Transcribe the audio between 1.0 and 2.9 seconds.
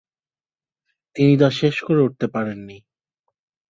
তিনি তা শেষ করে উঠতে পারেননি।